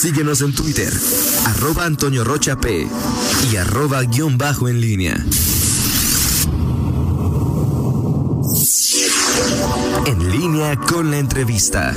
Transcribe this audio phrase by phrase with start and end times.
[0.00, 0.90] Síguenos en Twitter,
[1.44, 2.88] arroba Antonio Rocha P
[3.52, 5.26] y arroba guion bajo en línea.
[10.06, 11.94] En línea con la entrevista.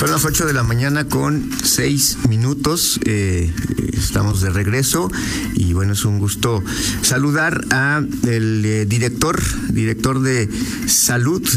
[0.00, 2.98] Son las 8 de la mañana con 6 minutos.
[3.04, 3.54] Eh,
[3.92, 5.12] estamos de regreso
[5.54, 6.60] y bueno, es un gusto
[7.02, 10.48] saludar a el eh, director, director de
[10.88, 11.48] salud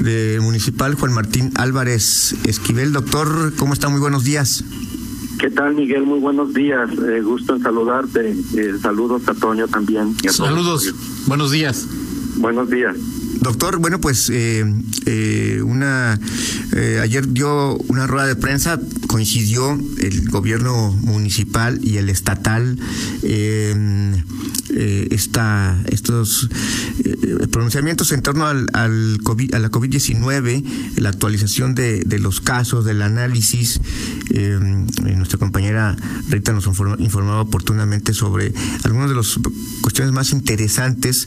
[0.00, 2.92] de municipal, Juan Martín Álvarez Esquivel.
[2.92, 3.88] Doctor, ¿cómo está?
[3.88, 4.64] Muy buenos días.
[5.38, 6.02] ¿Qué tal, Miguel?
[6.02, 6.90] Muy buenos días.
[6.90, 8.36] Eh, gusto en saludarte.
[8.82, 10.14] saludos a Toño también.
[10.30, 10.94] saludos.
[11.26, 11.86] Buenos días.
[12.36, 12.96] Buenos días.
[13.40, 14.64] Doctor, bueno, pues eh,
[15.06, 16.20] eh, una
[16.76, 22.78] eh, ayer dio una rueda de prensa, coincidió el gobierno municipal y el estatal
[24.76, 26.48] esta, estos
[27.50, 30.64] pronunciamientos en torno al, al COVID, a la COVID-19,
[30.96, 33.80] la actualización de, de, los casos, del análisis.
[34.30, 35.96] nuestra compañera
[36.28, 38.52] Rita nos informaba oportunamente sobre
[38.84, 39.38] algunas de las
[39.82, 41.26] cuestiones más interesantes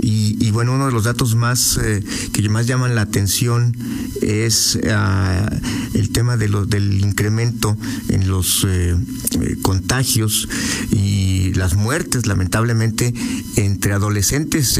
[0.00, 3.76] y, y bueno, uno de los datos más eh, que más llaman la atención
[4.22, 5.48] es ah,
[5.94, 7.76] el tema de lo, del incremento
[8.08, 8.96] en los eh,
[9.40, 10.48] eh, contagios
[10.90, 14.78] y las muertes, lamentablemente, entre adolescentes.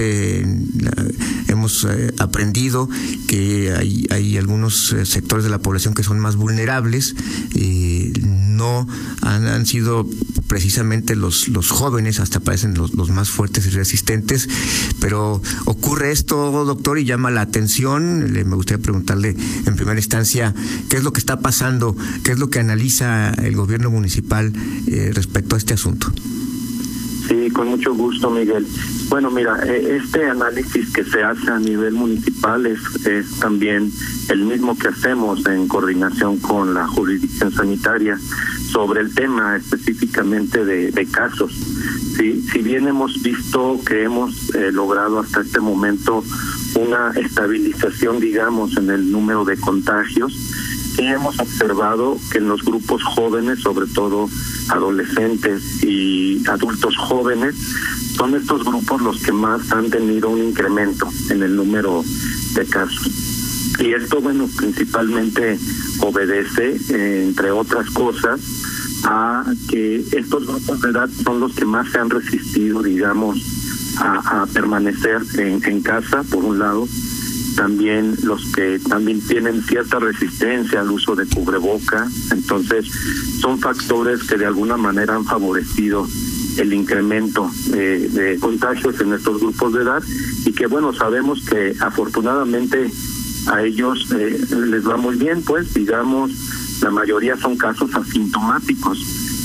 [1.48, 1.86] hemos
[2.18, 2.88] aprendido
[3.26, 7.14] que hay, hay algunos sectores de la población que son más vulnerables.
[8.32, 8.86] no
[9.22, 10.06] han, sido
[10.48, 14.48] precisamente los, los jóvenes, hasta parecen los, los más fuertes y resistentes,
[15.00, 18.32] pero ocurre esto, doctor, y llama la atención.
[18.32, 20.54] me gustaría preguntarle en primera instancia
[20.88, 24.52] qué es lo que está pasando, qué es lo que analiza el gobierno municipal
[24.86, 26.12] eh, respecto a este asunto.
[27.30, 28.66] Sí, con mucho gusto, Miguel.
[29.08, 33.92] Bueno, mira, eh, este análisis que se hace a nivel municipal es, es también
[34.30, 38.18] el mismo que hacemos en coordinación con la jurisdicción sanitaria
[38.72, 41.52] sobre el tema específicamente de, casos.
[42.16, 46.24] Sí, si bien hemos visto que hemos eh, logrado hasta este momento
[46.74, 50.32] una estabilización, digamos, en el número de contagios,
[51.06, 54.28] hemos observado que en los grupos jóvenes, sobre todo
[54.68, 57.54] adolescentes y adultos jóvenes,
[58.16, 62.02] son estos grupos los que más han tenido un incremento en el número
[62.54, 63.10] de casos.
[63.78, 65.58] Y esto, bueno, principalmente
[66.00, 68.40] obedece, eh, entre otras cosas,
[69.04, 73.38] a que estos grupos de edad son los que más se han resistido, digamos,
[73.98, 76.86] a, permanecer en, en, casa, por un lado,
[77.60, 82.86] también los que también tienen cierta resistencia al uso de cubreboca, entonces
[83.38, 86.08] son factores que de alguna manera han favorecido
[86.56, 90.02] el incremento eh, de contagios en estos grupos de edad.
[90.46, 92.90] Y que bueno sabemos que afortunadamente
[93.48, 94.40] a ellos eh,
[94.70, 96.30] les va muy bien pues digamos
[96.80, 98.98] la mayoría son casos asintomáticos,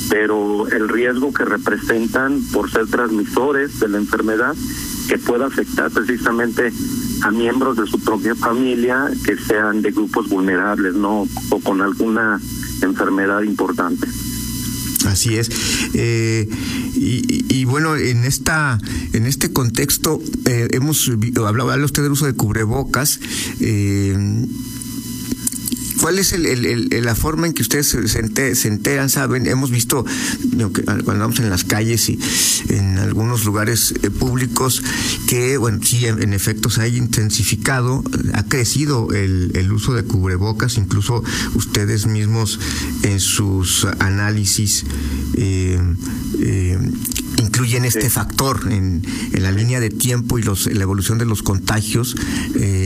[0.08, 4.54] pero el riesgo que representan por ser transmisores de la enfermedad
[5.06, 6.72] que pueda afectar precisamente
[7.22, 11.26] a miembros de su propia familia que sean de grupos vulnerables, ¿no?
[11.50, 12.40] O con alguna
[12.82, 14.06] enfermedad importante.
[15.06, 15.50] Así es.
[15.94, 16.48] Eh,
[16.94, 18.78] y, bueno, en esta,
[19.12, 23.20] en este contexto, eh, hemos hablado, habla usted del uso de cubrebocas.
[23.60, 24.46] Eh,
[26.00, 29.46] ¿Cuál es el, la forma en que ustedes se, enteran, saben?
[29.46, 30.04] Hemos visto
[31.04, 32.18] cuando vamos en las calles y
[32.68, 34.82] en algunos lugares eh, públicos
[35.26, 38.02] que, bueno, sí, en, efecto se ha intensificado,
[38.34, 41.22] ha crecido el, el uso de cubrebocas, incluso
[41.54, 42.58] ustedes mismos
[43.02, 44.84] en sus análisis
[45.34, 45.78] eh,
[46.40, 46.78] eh,
[47.38, 49.02] incluyen este factor en,
[49.32, 52.16] en, la línea de tiempo y los, la evolución de los contagios,
[52.54, 52.85] eh,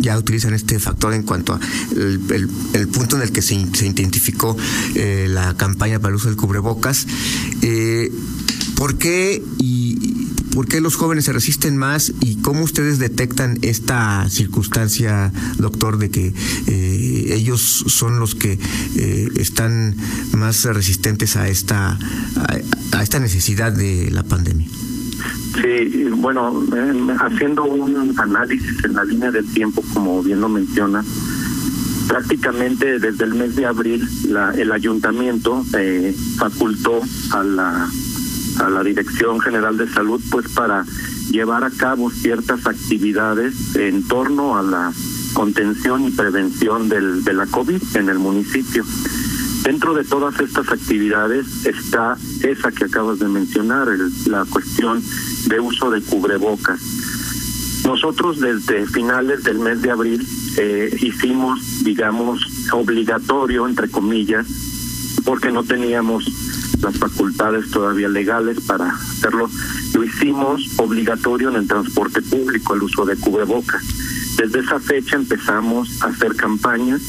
[0.00, 1.60] ya utilizan este factor en cuanto a
[1.94, 4.56] el, punto en el que se, se identificó
[4.94, 7.06] eh, la campaña para el uso del cubrebocas.
[7.62, 8.12] Eh,
[8.76, 9.96] ¿Por qué y
[10.52, 16.10] por qué los jóvenes se resisten más y cómo ustedes detectan esta circunstancia, doctor, de
[16.10, 16.32] que
[16.66, 18.58] eh, ellos son los que
[19.36, 19.96] están
[20.32, 21.98] más resistentes a esta
[22.92, 24.68] a, esta necesidad de la pandemia?
[25.62, 26.64] Sí, bueno,
[27.20, 31.04] haciendo un análisis en la línea del tiempo, como bien lo menciona,
[32.08, 37.00] prácticamente desde el mes de abril la, el ayuntamiento eh, facultó
[37.32, 37.88] a la
[38.60, 40.84] a la Dirección General de Salud pues para
[41.30, 44.92] llevar a cabo ciertas actividades en torno a la
[45.32, 48.84] contención y prevención del, de la COVID en el municipio.
[49.64, 53.88] Dentro de todas estas actividades está esa que acabas de mencionar,
[54.26, 55.02] la cuestión
[55.46, 56.78] de uso de cubrebocas.
[57.86, 60.28] Nosotros desde finales del mes de abril
[60.58, 64.46] eh, hicimos, digamos, obligatorio, entre comillas,
[65.24, 66.26] porque no teníamos
[66.82, 69.48] las facultades todavía legales para hacerlo,
[69.94, 73.82] lo hicimos obligatorio en el transporte público, el uso de cubrebocas.
[74.36, 77.00] Desde esa fecha empezamos a hacer campañas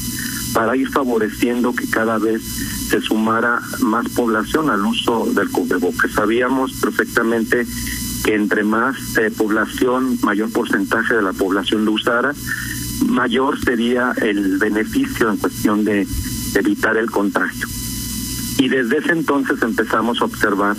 [0.56, 2.42] para ir favoreciendo que cada vez
[2.88, 6.10] se sumara más población al uso del cubrebocas.
[6.12, 7.66] Sabíamos perfectamente
[8.24, 12.34] que entre más eh, población, mayor porcentaje de la población lo usara,
[13.06, 16.06] mayor sería el beneficio en cuestión de
[16.54, 17.66] evitar el contagio.
[18.56, 20.74] Y desde ese entonces empezamos a observar,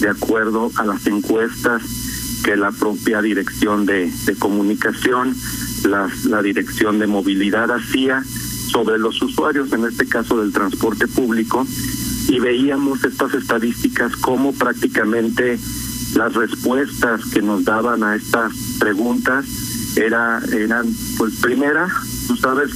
[0.00, 1.80] de acuerdo a las encuestas
[2.44, 5.34] que la propia dirección de, comunicación,
[5.84, 8.22] la, la dirección de movilidad hacía
[8.72, 11.66] sobre los usuarios, en este caso del transporte público,
[12.28, 15.58] y veíamos estas estadísticas como prácticamente
[16.14, 19.46] las respuestas que nos daban a estas preguntas
[19.96, 20.86] era eran
[21.18, 21.88] pues primera
[22.26, 22.70] tú sabes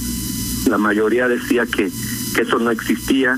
[0.67, 1.91] la mayoría decía que,
[2.35, 3.37] que eso no existía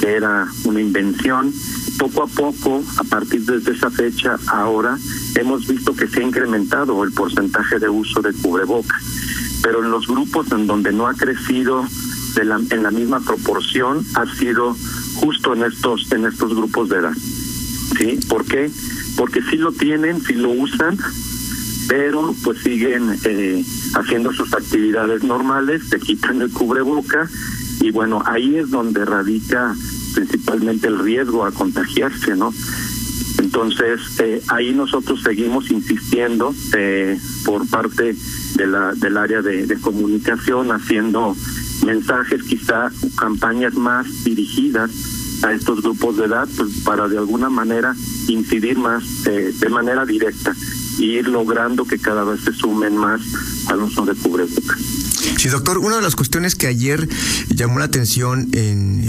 [0.00, 1.52] que era una invención.
[1.98, 4.96] Poco a poco a partir de esa fecha ahora
[5.34, 9.02] hemos visto que se ha incrementado el porcentaje de uso de cubrebocas
[9.62, 11.84] pero en los grupos en donde no ha crecido
[12.34, 14.76] de la, en la misma proporción ha sido
[15.16, 17.14] justo en estos en estos grupos de edad.
[17.98, 18.70] Sí por qué
[19.16, 20.98] porque sí lo tienen sí lo usan
[21.88, 23.64] pero pues siguen eh,
[23.96, 27.28] haciendo sus actividades normales, se quitan el cubreboca
[27.80, 29.74] y bueno, ahí es donde radica
[30.14, 32.54] principalmente el riesgo a contagiarse, ¿no?
[33.40, 38.14] Entonces, eh, ahí nosotros seguimos insistiendo eh, por parte
[38.56, 41.34] de la, del área de, comunicación, haciendo
[41.86, 44.90] mensajes, quizá campañas más dirigidas
[45.42, 47.96] a estos grupos de edad, pues para de alguna manera
[48.28, 50.54] incidir más eh, de manera directa
[50.98, 53.22] y ir logrando que cada vez se sumen más
[53.68, 54.99] al uso de cubrebocas.
[55.36, 57.08] Sí, doctor, una de las cuestiones que ayer
[57.48, 59.04] llamó la atención en,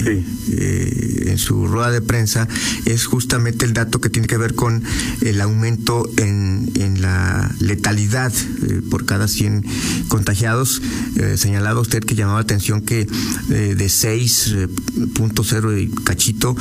[0.50, 2.48] eh, en su rueda de prensa
[2.86, 4.84] es justamente el dato que tiene que ver con
[5.22, 9.66] el aumento en, en la letalidad eh, por cada 100
[10.08, 10.82] contagiados.
[11.18, 13.08] Eh, señalaba usted que llamaba la atención que
[13.48, 16.56] de 6.0 y cachito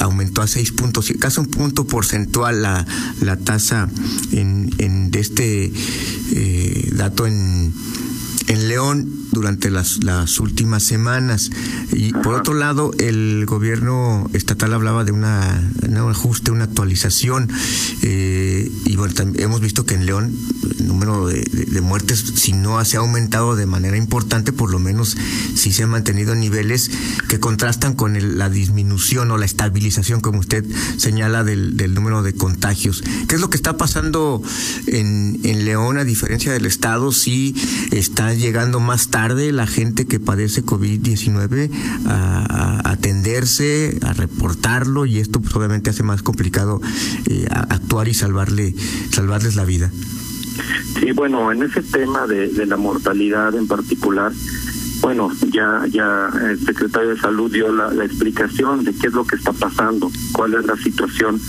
[0.00, 2.86] aumentó a 6 puntos, casi un punto porcentual la,
[3.20, 3.88] la tasa
[4.32, 5.72] en, en de este
[6.92, 7.72] dato en
[8.48, 11.50] en León durante las, las últimas semanas.
[11.92, 17.50] Y por otro lado, el gobierno estatal hablaba de una, un ajuste, una actualización.
[18.02, 20.36] Eh, y bueno, hemos visto que en León
[20.78, 24.78] el número de, de, muertes, si no se ha aumentado de manera importante, por lo
[24.78, 25.16] menos
[25.54, 26.90] sí se ha mantenido en niveles
[27.28, 30.64] que contrastan con la disminución o la estabilización, como usted
[30.98, 33.02] señala, del, del número de contagios.
[33.28, 34.42] ¿Qué es lo que está pasando
[34.86, 37.12] en, en León a diferencia del Estado?
[37.12, 37.54] Si
[37.90, 41.70] está llegando más tarde la gente que padece COVID-19
[42.06, 46.80] a, atenderse, a reportarlo y esto pues, obviamente hace más complicado
[47.28, 48.74] eh, actuar y salvarle,
[49.10, 49.92] salvarles la vida.
[50.98, 54.32] Sí, bueno, en ese tema de, la mortalidad en particular,
[55.00, 59.24] bueno, ya ya el secretario de Salud dio la, la, explicación de qué es lo
[59.24, 61.40] que está pasando, cuál es la situación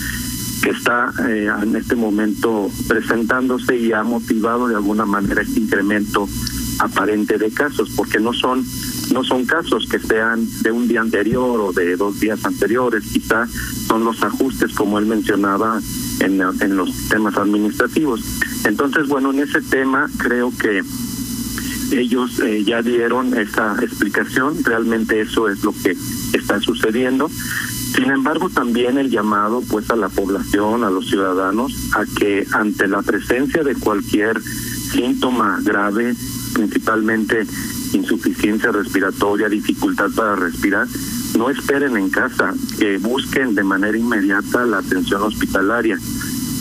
[0.61, 6.27] que está eh, en este momento presentándose y ha motivado de alguna manera este incremento
[6.79, 8.65] aparente de casos, porque no son
[9.11, 13.47] no son casos que sean de un día anterior o de dos días anteriores, quizá
[13.87, 15.79] son los ajustes como él mencionaba
[16.19, 18.21] en, en los temas administrativos.
[18.65, 20.81] Entonces, bueno, en ese tema creo que
[21.91, 25.95] ellos eh, ya dieron esa explicación, realmente eso es lo que
[26.33, 27.29] está sucediendo.
[27.95, 32.87] Sin embargo, también el llamado pues a la población, a los ciudadanos, a que ante
[32.87, 36.15] la presencia de cualquier síntoma grave,
[36.53, 37.45] principalmente
[37.93, 40.87] insuficiencia respiratoria, dificultad para respirar,
[41.37, 45.97] no esperen en casa, que busquen de manera inmediata la atención hospitalaria.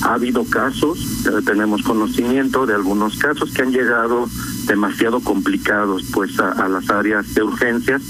[0.03, 0.99] Ha habido casos,
[1.45, 4.29] tenemos conocimiento de algunos casos que han llegado
[4.67, 8.03] demasiado complicados pues a, a las áreas de urgencias,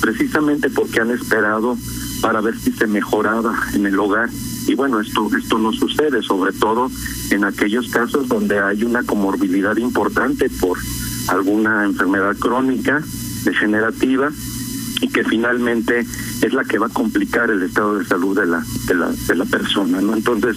[0.00, 1.76] precisamente porque han esperado
[2.20, 4.30] para ver si se mejoraba en el hogar
[4.66, 6.90] y bueno esto esto no sucede sobre todo
[7.30, 10.78] en aquellos casos donde hay una comorbilidad importante por
[11.28, 13.02] alguna enfermedad crónica
[13.44, 14.30] degenerativa
[15.00, 16.06] y que finalmente
[16.42, 19.34] es la que va a complicar el estado de salud de la de la de
[19.34, 20.56] la persona no entonces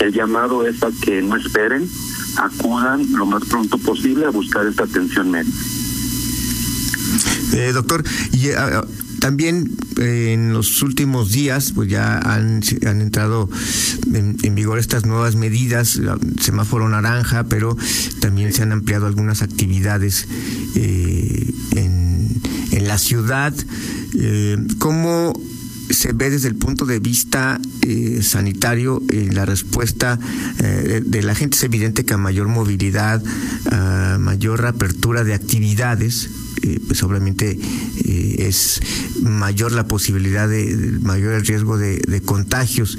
[0.00, 1.88] el llamado es a que no esperen
[2.36, 5.56] acudan lo más pronto posible a buscar esta atención médica.
[7.52, 8.84] Eh, doctor y uh,
[9.26, 13.50] también en los últimos días, pues ya han, han entrado
[14.14, 16.00] en, vigor estas nuevas medidas,
[16.40, 17.76] semáforo naranja, pero
[18.20, 20.28] también se han ampliado algunas actividades
[20.76, 22.40] en,
[22.70, 23.52] en la ciudad.
[24.78, 25.32] ¿Cómo
[25.90, 30.20] se ve desde el punto de vista eh, sanitario eh, la respuesta
[30.62, 33.20] eh, de la gente es evidente que a mayor movilidad,
[33.72, 36.30] a mayor apertura de actividades,
[36.86, 37.58] pues obviamente
[38.04, 38.80] es
[39.22, 42.98] mayor la posibilidad de, mayor el riesgo de, contagios.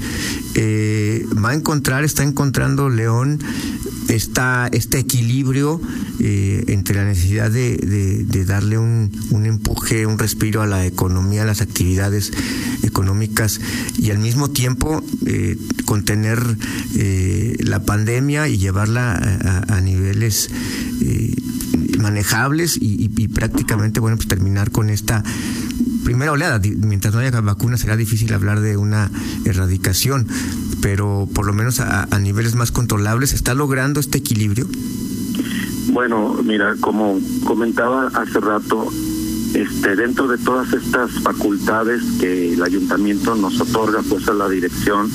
[0.56, 3.38] va a encontrar, está encontrando León
[4.08, 5.80] está este equilibrio
[6.20, 9.10] eh, entre la necesidad de, darle un,
[9.44, 12.32] empuje, un respiro a la economía, a las actividades
[12.82, 13.60] económicas
[13.98, 16.40] y al mismo tiempo eh, contener
[16.96, 19.14] eh, la pandemia y llevarla
[19.68, 20.50] a, niveles
[21.98, 25.22] manejables y, y, prácticamente bueno pues terminar con esta
[26.08, 26.58] primera oleada.
[26.78, 29.10] Mientras no haya vacunas será difícil hablar de una
[29.44, 30.26] erradicación,
[30.80, 34.66] pero por lo menos a, niveles más controlables, ¿está logrando este equilibrio?
[35.92, 38.88] Bueno, mira, como comentaba hace rato,
[39.52, 45.10] este, dentro de todas estas facultades que el ayuntamiento nos otorga, pues a la dirección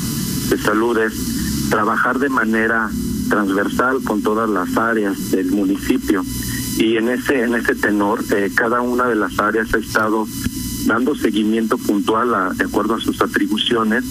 [0.50, 2.92] de salud es trabajar de manera
[3.30, 6.24] transversal con todas las áreas del municipio
[6.77, 10.27] y en ese en ese tenor eh, cada una de las áreas ha estado
[10.86, 14.03] dando seguimiento puntual a, de acuerdo a sus atribuciones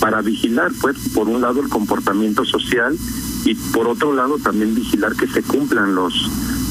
[0.00, 2.96] para vigilar, pues, por un lado el comportamiento social
[3.44, 6.12] y por otro lado también vigilar que se cumplan las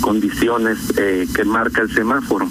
[0.02, 2.48] condiciones eh, que marca el semáforo.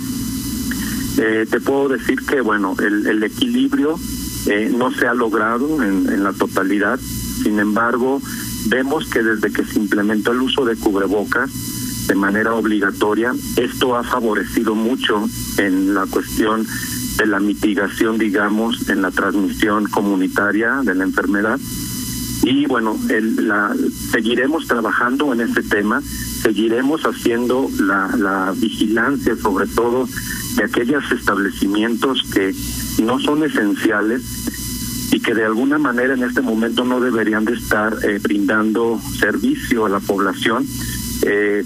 [1.19, 3.99] Eh, te puedo decir que, bueno, el, el equilibrio
[4.47, 6.99] eh, no se ha logrado en, en la totalidad,
[7.43, 8.23] sin embargo,
[8.67, 11.51] vemos que desde que se implementó el uso de cubrebocas,
[12.07, 13.33] de manera obligatoria.
[13.57, 15.29] Esto ha favorecido mucho
[15.59, 16.67] en la cuestión
[17.17, 21.59] de la mitigación, digamos, en la transmisión comunitaria de la enfermedad.
[22.43, 23.73] Y bueno, el, la,
[24.11, 26.03] seguiremos trabajando en este tema,
[26.43, 30.09] seguiremos haciendo la, la vigilancia, sobre todo
[30.57, 32.53] de aquellos establecimientos que
[33.03, 34.23] no son esenciales
[35.13, 39.85] y que de alguna manera en este momento no deberían de estar eh, brindando servicio
[39.85, 40.67] a la población.
[41.23, 41.65] Eh,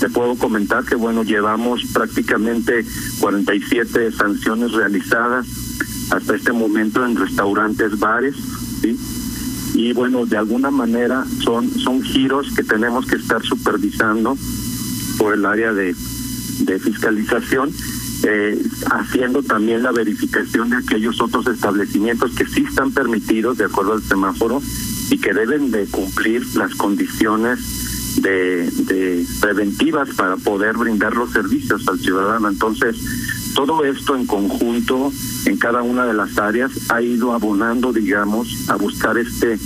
[0.00, 2.84] te puedo comentar que, bueno, llevamos prácticamente
[3.20, 5.46] 47 sanciones realizadas
[6.10, 8.36] hasta este momento en restaurantes, bares,
[8.82, 8.98] ¿sí?
[9.74, 14.36] Y bueno, de alguna manera son, son giros que tenemos que estar supervisando
[15.18, 15.94] por el área de,
[16.60, 17.72] de fiscalización,
[18.22, 23.94] eh, haciendo también la verificación de aquellos otros establecimientos que sí están permitidos de acuerdo
[23.94, 24.62] al semáforo
[25.10, 27.58] y que deben de cumplir las condiciones
[28.16, 32.48] de, de preventivas para poder brindar los servicios al ciudadano.
[32.48, 32.96] Entonces,
[33.54, 35.12] todo esto en conjunto
[35.46, 39.58] en cada una de las áreas ha ido abonando, digamos, a buscar este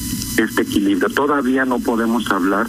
[0.42, 1.08] este equilibrio.
[1.08, 2.68] Todavía no podemos hablar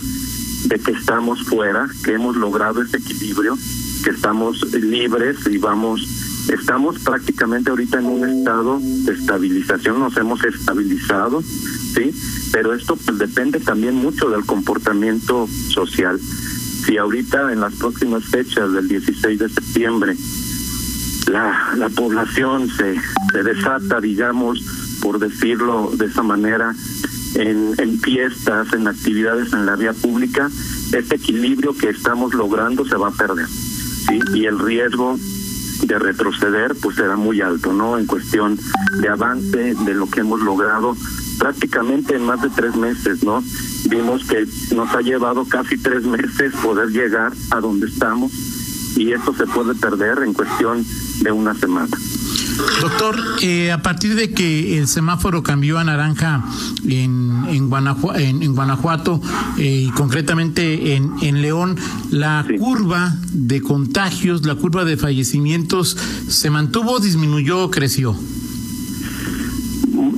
[0.65, 3.57] de que estamos fuera, que hemos logrado ese equilibrio,
[4.03, 6.07] que estamos libres y vamos
[6.49, 12.13] estamos prácticamente ahorita en un estado de estabilización, nos hemos estabilizado, ¿sí?
[12.51, 16.19] pero esto pues depende también mucho del comportamiento social.
[16.19, 20.15] Si ahorita en las próximas fechas del 16 de septiembre
[21.27, 22.95] la, la población se,
[23.31, 24.63] se desata, digamos,
[25.01, 26.73] por decirlo de esa manera,
[27.35, 30.49] en, en fiestas, en actividades en la vía pública,
[30.91, 33.47] este equilibrio que estamos logrando se va a perder.
[33.47, 34.19] ¿sí?
[34.33, 35.17] Y el riesgo
[35.81, 37.97] de retroceder pues será muy alto, ¿no?
[37.97, 38.57] En cuestión
[38.99, 40.95] de avance de lo que hemos logrado
[41.39, 43.43] prácticamente en más de tres meses, ¿no?
[43.89, 44.45] Vimos que
[44.75, 48.31] nos ha llevado casi tres meses poder llegar a donde estamos
[48.95, 50.85] y esto se puede perder en cuestión
[51.21, 51.95] de una semana.
[52.81, 56.43] Doctor, eh, a partir de que el semáforo cambió a naranja
[56.85, 57.69] en, en,
[58.43, 59.21] en, Guanajuato
[59.57, 61.77] eh, y concretamente en, en León,
[62.11, 68.15] la curva de contagios, la curva de fallecimientos, ¿se mantuvo, disminuyó o creció?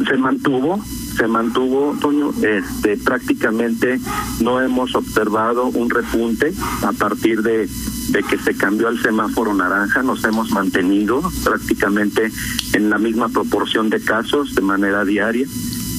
[0.08, 0.84] Se mantuvo,
[1.18, 4.00] se mantuvo, Toño, este, prácticamente
[4.40, 7.70] no hemos observado un repunte a partir de,
[8.12, 12.32] de que se cambió al semáforo naranja, nos hemos mantenido prácticamente
[12.74, 15.48] en la misma proporción de casos de manera diaria.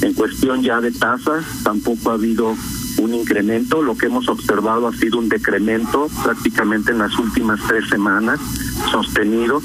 [0.02, 2.54] En cuestión ya de tasas, tampoco ha habido
[2.98, 7.88] un incremento, lo que hemos observado ha sido un decremento prácticamente en las últimas tres
[7.88, 8.38] semanas,
[8.90, 9.62] sostenido.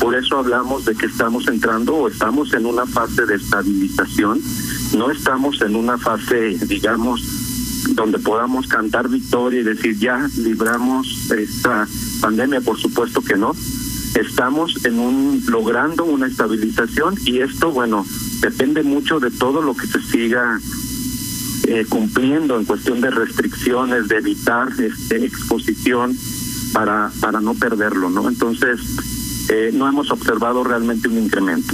[0.00, 4.40] Por eso hablamos de que estamos entrando o estamos en una fase de estabilización
[4.94, 7.20] no estamos en una fase, digamos,
[7.94, 11.88] donde podamos cantar victoria y decir ya libramos esta
[12.20, 13.54] pandemia, por supuesto que no.
[14.14, 18.06] estamos en un logrando una estabilización y esto, bueno,
[18.40, 20.60] depende mucho de todo lo que se siga
[21.66, 26.16] eh, cumpliendo en cuestión de restricciones, de evitar este, exposición
[26.72, 28.28] para, para no perderlo, ¿no?
[28.28, 28.80] Entonces,
[29.48, 31.72] eh, no hemos observado realmente un incremento.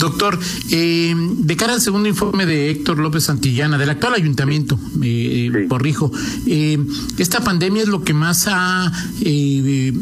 [0.00, 0.38] Doctor,
[0.70, 5.66] eh, de cara al segundo informe de Héctor López Santillana, del actual ayuntamiento, eh, eh
[5.68, 6.10] Porrijo,
[6.46, 6.78] eh,
[7.18, 8.90] esta pandemia es lo que más ha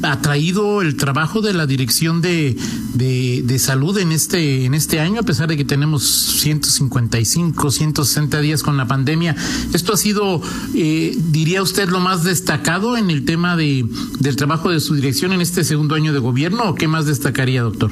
[0.02, 2.56] atraído el trabajo de la Dirección de,
[2.94, 8.62] de, Salud en este, en este año, a pesar de que tenemos 155, 160 días
[8.62, 9.34] con la pandemia.
[9.74, 10.40] ¿Esto ha sido,
[10.72, 13.84] diría usted, lo más destacado en el tema de,
[14.20, 17.62] del trabajo de su dirección en este segundo año de gobierno o qué más destacaría,
[17.62, 17.90] doctor?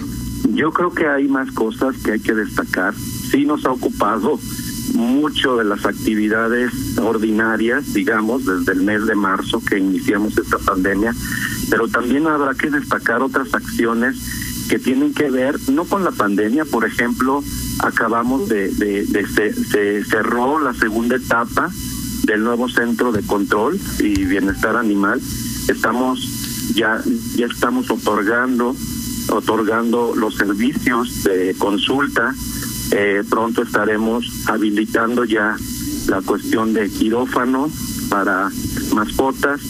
[0.57, 2.95] Yo creo que hay más cosas que hay que destacar.
[2.95, 4.41] Sí nos ha ocupado
[4.95, 11.15] mucho de las actividades ordinarias, digamos, desde el mes de marzo que iniciamos esta pandemia,
[11.69, 14.17] pero también habrá que destacar otras acciones
[14.71, 17.45] que tienen que ver no con la pandemia, por ejemplo,
[17.81, 21.71] acabamos de, de, se, cerró la segunda etapa
[22.25, 25.21] del nuevo centro de control y bienestar animal.
[25.69, 27.01] Estamos ya
[27.37, 28.75] ya estamos otorgando
[29.29, 32.35] otorgando los servicios de consulta.
[32.93, 35.57] Eh, pronto estaremos habilitando ya
[36.09, 37.71] la cuestión de quirófano
[38.09, 38.51] para
[38.95, 39.61] mascotas,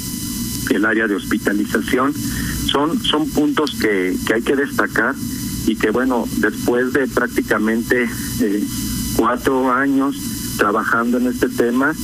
[0.70, 2.12] el área de hospitalización.
[2.14, 5.14] Son, son puntos que, que hay que destacar
[5.66, 8.08] y que bueno, después de prácticamente
[8.40, 8.64] eh,
[9.16, 10.16] cuatro años
[10.58, 11.94] trabajando en este tema,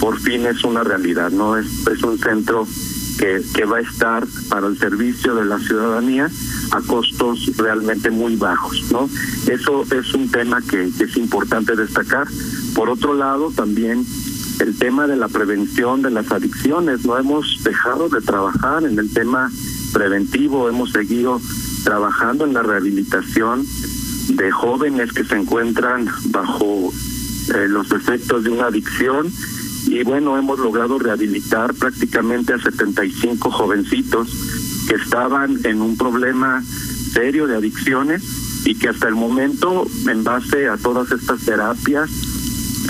[0.00, 1.56] por fin es una realidad, ¿no?
[1.56, 2.66] Es, es un centro
[3.18, 6.30] que, que va a estar para el servicio de la ciudadanía
[6.70, 9.08] a costos realmente muy bajos, ¿no?
[9.46, 12.26] Eso es un tema que, es importante destacar.
[12.74, 14.04] Por otro lado, también
[14.60, 17.04] el tema de la prevención de las adicciones.
[17.04, 19.50] No hemos dejado de trabajar en el tema
[19.92, 21.40] preventivo, hemos seguido
[21.84, 23.64] trabajando en la rehabilitación
[24.28, 26.92] de jóvenes que se encuentran bajo
[27.54, 29.32] eh, los efectos de una adicción
[29.86, 34.28] y bueno, hemos logrado rehabilitar prácticamente a 75 jovencitos
[34.88, 36.62] que estaban en un problema
[37.12, 38.22] serio de adicciones
[38.64, 42.10] y que hasta el momento, en base a todas estas terapias,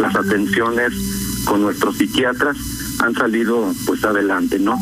[0.00, 0.92] las atenciones
[1.44, 2.56] con nuestros psiquiatras,
[3.00, 4.80] han salido pues adelante, ¿no?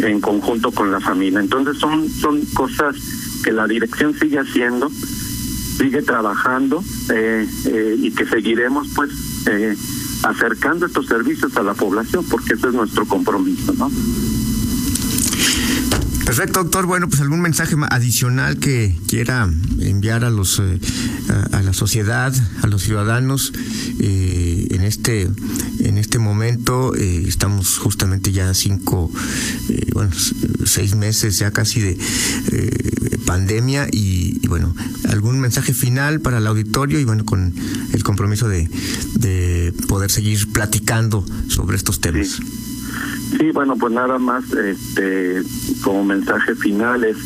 [0.00, 1.40] En conjunto con la familia.
[1.40, 2.96] Entonces son, son cosas
[3.42, 9.10] que la dirección sigue haciendo, sigue trabajando eh, eh, y que seguiremos pues
[9.46, 9.76] eh,
[10.22, 13.90] acercando estos servicios a la población porque ese es nuestro compromiso, ¿no?
[16.36, 16.86] Perfecto, doctor.
[16.86, 20.80] Bueno, pues algún mensaje adicional que quiera enviar a los eh,
[21.52, 23.52] a, la sociedad, a los ciudadanos
[24.00, 25.30] eh, en este
[25.78, 29.12] en este momento eh, estamos justamente ya cinco,
[29.92, 30.10] bueno,
[30.64, 31.98] seis meses ya casi de
[33.26, 34.74] pandemia y, bueno
[35.08, 37.54] algún mensaje final para el auditorio y bueno con
[37.92, 38.68] el compromiso de,
[39.14, 42.40] de poder seguir platicando sobre estos temas.
[43.38, 45.42] Sí, bueno, pues nada más este
[45.82, 47.16] como mensaje final es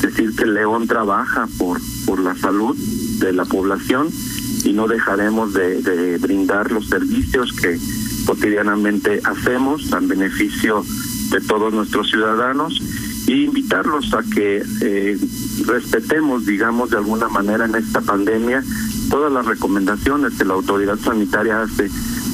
[0.00, 2.76] decir que León trabaja por por la salud
[3.18, 4.08] de la población
[4.64, 7.78] y no dejaremos de, de brindar los servicios que
[8.26, 10.84] cotidianamente hacemos al beneficio
[11.30, 12.80] de todos nuestros ciudadanos
[13.26, 15.18] y invitarlos a que eh,
[15.66, 18.62] respetemos, digamos, de alguna manera en esta pandemia
[19.10, 21.90] todas las recomendaciones que la autoridad sanitaria hace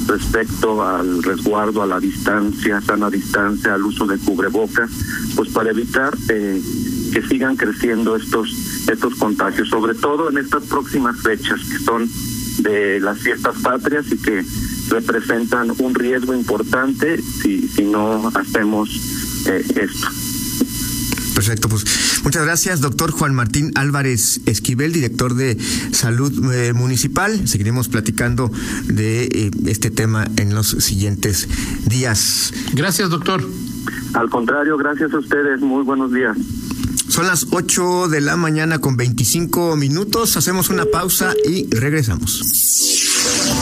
[0.07, 4.89] respecto al resguardo, a la distancia, sana distancia, al uso de cubrebocas,
[5.35, 6.61] pues para evitar eh,
[7.13, 8.49] que sigan creciendo estos
[8.89, 12.09] estos contagios, sobre todo en estas próximas fechas que son
[12.59, 14.43] de las fiestas patrias y que
[14.89, 18.89] representan un riesgo importante si, si no hacemos
[19.47, 20.30] eh, esto.
[21.41, 25.57] Perfecto, pues muchas gracias, doctor Juan Martín Álvarez Esquivel, director de
[25.91, 27.47] Salud eh, Municipal.
[27.47, 28.51] Seguiremos platicando
[28.85, 31.49] de eh, este tema en los siguientes
[31.87, 32.53] días.
[32.73, 33.43] Gracias, doctor.
[34.13, 35.61] Al contrario, gracias a ustedes.
[35.61, 36.37] Muy buenos días.
[37.07, 40.37] Son las 8 de la mañana con 25 minutos.
[40.37, 42.39] Hacemos una pausa y regresamos.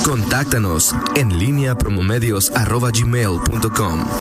[0.03, 4.05] Contáctanos en línea promomedios.com.